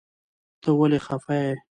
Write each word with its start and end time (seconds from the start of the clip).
ته 0.61 0.69
ولي 0.79 0.99
خفه 1.05 1.33
يي 1.43 1.53